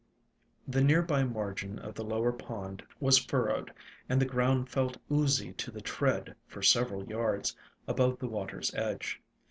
The 0.67 0.81
near 0.81 1.03
by 1.03 1.23
margin 1.25 1.77
of 1.77 1.93
the 1.93 2.03
lower 2.03 2.31
pond 2.31 2.81
was 2.99 3.19
fur 3.19 3.49
rowed, 3.49 3.71
and 4.09 4.19
the 4.19 4.25
ground 4.25 4.67
felt 4.67 4.97
oozy 5.11 5.53
to 5.53 5.69
the 5.69 5.79
tread 5.79 6.35
for 6.47 6.63
several 6.63 7.05
yards 7.05 7.55
above 7.87 8.17
the 8.17 8.27
water's 8.27 8.73
edge. 8.73 9.21